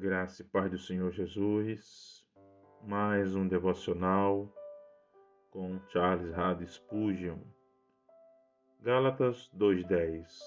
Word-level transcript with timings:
Graça 0.00 0.42
e 0.42 0.44
paz 0.44 0.70
do 0.70 0.78
Senhor 0.78 1.10
Jesus. 1.10 2.24
Mais 2.84 3.34
um 3.34 3.48
devocional 3.48 4.48
com 5.50 5.80
Charles 5.88 6.32
Haddon 6.38 6.68
Spurgeon. 6.68 7.38
Gálatas 8.80 9.50
2:10. 9.52 10.40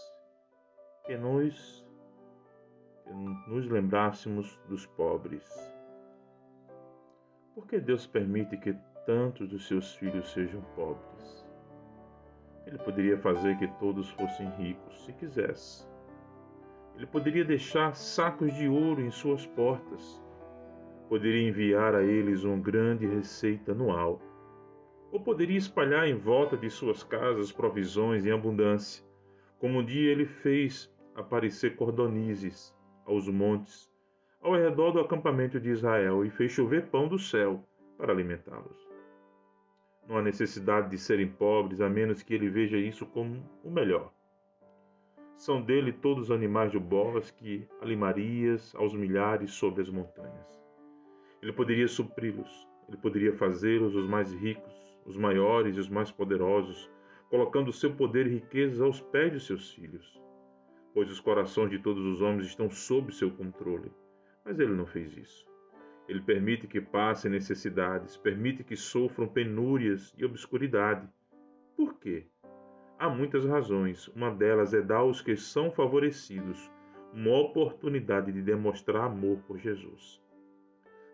Que 1.06 1.18
nós 1.18 1.86
que 3.04 3.14
nos 3.50 3.68
lembrássemos 3.70 4.58
dos 4.70 4.86
pobres. 4.86 5.46
Por 7.54 7.68
que 7.68 7.78
Deus 7.78 8.08
permite 8.08 8.56
que 8.56 8.74
tantos 9.06 9.50
dos 9.50 9.68
seus 9.68 9.94
filhos 9.96 10.32
sejam 10.32 10.62
pobres? 10.78 11.46
Ele 12.66 12.78
poderia 12.78 13.18
fazer 13.18 13.58
que 13.60 13.68
todos 13.80 14.10
fossem 14.12 14.50
ricos, 14.52 15.04
se 15.04 15.12
quisesse 15.12 15.91
ele 17.02 17.08
poderia 17.08 17.44
deixar 17.44 17.96
sacos 17.96 18.54
de 18.54 18.68
ouro 18.68 19.02
em 19.02 19.10
suas 19.10 19.44
portas. 19.44 20.22
Poderia 21.10 21.50
enviar 21.50 21.96
a 21.96 22.04
eles 22.04 22.44
uma 22.44 22.60
grande 22.60 23.08
receita 23.08 23.72
anual. 23.72 24.22
Ou 25.12 25.20
poderia 25.20 25.58
espalhar 25.58 26.08
em 26.08 26.14
volta 26.14 26.56
de 26.56 26.70
suas 26.70 27.02
casas 27.02 27.52
provisões 27.52 28.24
em 28.24 28.32
abundância, 28.32 29.04
como 29.58 29.80
um 29.80 29.84
dia 29.84 30.12
ele 30.12 30.28
fez 30.28 30.94
aparecer 31.16 31.76
cordonizes 31.76 32.72
aos 33.04 33.28
montes, 33.28 33.92
ao 34.40 34.54
redor 34.54 34.92
do 34.92 35.00
acampamento 35.00 35.60
de 35.60 35.72
Israel, 35.72 36.24
e 36.24 36.30
fez 36.30 36.52
chover 36.52 36.86
pão 36.92 37.08
do 37.08 37.18
céu 37.18 37.66
para 37.98 38.14
alimentá-los. 38.14 38.78
Não 40.08 40.18
há 40.18 40.22
necessidade 40.22 40.92
de 40.92 41.00
serem 41.00 41.28
pobres, 41.28 41.82
a 41.82 41.90
menos 41.90 42.22
que 42.22 42.36
ele 42.36 42.48
veja 42.48 42.78
isso 42.78 43.08
como 43.08 43.44
o 43.64 43.72
melhor. 43.72 44.14
São 45.42 45.60
dele 45.60 45.92
todos 45.92 46.26
os 46.26 46.32
animais 46.32 46.72
do 46.72 46.80
bosque, 46.80 47.68
alimarias 47.82 48.76
aos 48.76 48.94
milhares 48.94 49.50
sobre 49.50 49.82
as 49.82 49.90
montanhas. 49.90 50.62
Ele 51.42 51.52
poderia 51.52 51.88
supri-los, 51.88 52.70
ele 52.88 52.98
poderia 52.98 53.34
fazê-los 53.34 53.96
os 53.96 54.08
mais 54.08 54.32
ricos, 54.32 54.72
os 55.04 55.18
maiores 55.18 55.76
e 55.76 55.80
os 55.80 55.90
mais 55.90 56.12
poderosos, 56.12 56.92
colocando 57.28 57.70
o 57.70 57.74
seu 57.74 57.92
poder 57.96 58.28
e 58.28 58.36
riquezas 58.36 58.82
aos 58.82 59.02
pés 59.02 59.34
de 59.34 59.40
seus 59.40 59.74
filhos. 59.74 60.22
Pois 60.94 61.10
os 61.10 61.20
corações 61.20 61.72
de 61.72 61.80
todos 61.80 62.06
os 62.06 62.22
homens 62.22 62.46
estão 62.46 62.70
sob 62.70 63.12
seu 63.12 63.32
controle. 63.32 63.92
Mas 64.46 64.60
ele 64.60 64.76
não 64.76 64.86
fez 64.86 65.18
isso. 65.18 65.48
Ele 66.08 66.22
permite 66.22 66.68
que 66.68 66.80
passem 66.80 67.32
necessidades, 67.32 68.16
permite 68.16 68.64
que 68.64 68.76
sofram 68.76 69.28
penúrias 69.28 70.14
e 70.16 70.24
obscuridade. 70.24 71.10
Por 71.76 71.96
quê? 71.96 72.28
Há 73.02 73.10
muitas 73.10 73.44
razões. 73.46 74.08
Uma 74.10 74.30
delas 74.30 74.76
é 74.76 74.80
dar 74.80 74.98
aos 74.98 75.22
que 75.22 75.36
são 75.36 75.72
favorecidos 75.72 76.70
uma 77.12 77.36
oportunidade 77.36 78.32
de 78.32 78.44
demonstrar 78.44 79.06
amor 79.06 79.40
por 79.48 79.58
Jesus. 79.58 80.22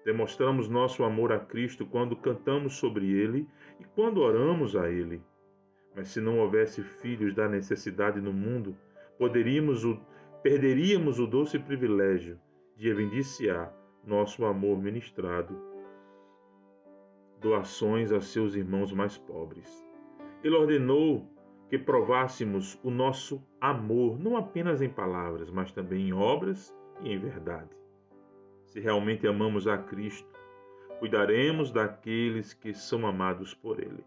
Demonstramos 0.04 0.68
nosso 0.68 1.06
amor 1.06 1.32
a 1.32 1.40
Cristo 1.40 1.86
quando 1.86 2.14
cantamos 2.18 2.76
sobre 2.76 3.10
Ele 3.10 3.48
e 3.80 3.86
quando 3.86 4.18
oramos 4.18 4.76
a 4.76 4.92
Ele. 4.92 5.22
Mas 5.96 6.10
se 6.10 6.20
não 6.20 6.40
houvesse 6.40 6.84
filhos 6.84 7.34
da 7.34 7.48
necessidade 7.48 8.20
no 8.20 8.34
mundo, 8.34 8.76
poderíamos 9.18 9.86
o, 9.86 9.98
perderíamos 10.44 11.20
o 11.20 11.26
doce 11.26 11.58
privilégio 11.58 12.38
de 12.76 12.90
evidenciar 12.90 13.74
nosso 14.06 14.44
amor 14.44 14.78
ministrado, 14.78 15.58
doações 17.40 18.12
a 18.12 18.20
seus 18.20 18.56
irmãos 18.56 18.92
mais 18.92 19.18
pobres. 19.18 19.88
Ele 20.44 20.54
ordenou 20.54 21.37
que 21.70 21.78
provássemos 21.78 22.80
o 22.82 22.90
nosso 22.90 23.44
amor, 23.60 24.18
não 24.20 24.38
apenas 24.38 24.82
em 24.82 24.90
palavras, 24.90 25.50
mas 25.50 25.72
também 25.72 26.08
em 26.08 26.14
obras 26.14 26.74
e 27.02 27.12
em 27.12 27.20
verdade. 27.20 27.76
Se 28.66 28.80
realmente 28.80 29.28
amamos 29.28 29.68
a 29.68 29.78
Cristo, 29.78 30.30
cuidaremos 31.00 31.72
daqueles 31.72 32.54
que 32.54 32.74
são 32.74 33.06
amados 33.06 33.54
por 33.54 33.80
Ele. 33.80 34.04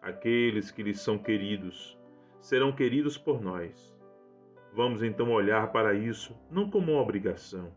Aqueles 0.00 0.70
que 0.70 0.82
lhes 0.82 1.00
são 1.00 1.18
queridos 1.18 1.98
serão 2.40 2.72
queridos 2.72 3.18
por 3.18 3.42
nós. 3.42 3.94
Vamos 4.72 5.02
então 5.02 5.30
olhar 5.30 5.72
para 5.72 5.94
isso 5.94 6.36
não 6.50 6.70
como 6.70 6.92
uma 6.92 7.02
obrigação, 7.02 7.72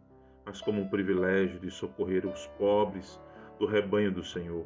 mas 0.46 0.62
como 0.62 0.82
um 0.82 0.88
privilégio 0.88 1.60
de 1.60 1.72
socorrer 1.72 2.26
os 2.26 2.48
pobres 2.58 3.20
do 3.58 3.66
rebanho 3.66 4.12
do 4.12 4.24
Senhor. 4.24 4.66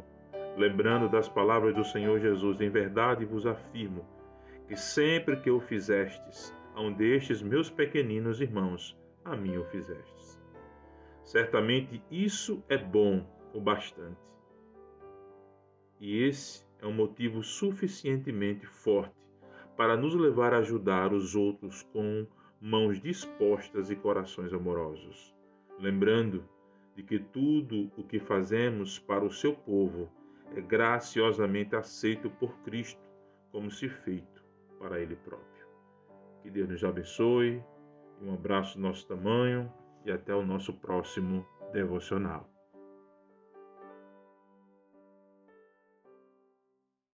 Lembrando 0.57 1.09
das 1.09 1.27
palavras 1.27 1.73
do 1.75 1.83
Senhor 1.83 2.19
Jesus, 2.19 2.61
em 2.61 2.69
verdade 2.69 3.25
vos 3.25 3.45
afirmo 3.45 4.05
que 4.73 4.79
sempre 4.79 5.37
que 5.37 5.51
o 5.51 5.59
fizestes 5.59 6.51
a 6.73 6.81
um 6.81 6.91
destes 6.91 7.43
meus 7.43 7.69
pequeninos 7.69 8.41
irmãos, 8.41 8.97
a 9.23 9.35
mim 9.35 9.55
o 9.55 9.63
fizestes. 9.65 10.41
Certamente 11.23 12.01
isso 12.09 12.63
é 12.67 12.75
bom 12.75 13.23
o 13.53 13.61
bastante. 13.61 14.17
E 15.99 16.23
esse 16.23 16.65
é 16.81 16.87
um 16.87 16.91
motivo 16.91 17.43
suficientemente 17.43 18.65
forte 18.65 19.13
para 19.77 19.95
nos 19.95 20.15
levar 20.15 20.55
a 20.55 20.57
ajudar 20.57 21.13
os 21.13 21.35
outros 21.35 21.83
com 21.93 22.25
mãos 22.59 22.99
dispostas 22.99 23.91
e 23.91 23.95
corações 23.95 24.51
amorosos, 24.51 25.35
lembrando 25.79 26.49
de 26.95 27.03
que 27.03 27.19
tudo 27.19 27.91
o 27.95 28.03
que 28.03 28.19
fazemos 28.19 28.97
para 28.97 29.23
o 29.23 29.31
seu 29.31 29.53
povo 29.53 30.09
é 30.55 30.61
graciosamente 30.61 31.75
aceito 31.75 32.27
por 32.27 32.57
Cristo, 32.63 32.99
como 33.51 33.69
se 33.69 33.87
feito 33.87 34.32
para 34.83 34.99
Ele 34.99 35.15
próprio. 35.15 35.65
Que 36.41 36.49
Deus 36.49 36.69
nos 36.69 36.83
abençoe, 36.83 37.63
um 38.21 38.33
abraço 38.33 38.77
do 38.77 38.81
nosso 38.81 39.07
tamanho 39.07 39.71
e 40.05 40.11
até 40.11 40.35
o 40.35 40.45
nosso 40.45 40.73
próximo 40.73 41.45
devocional. 41.71 42.52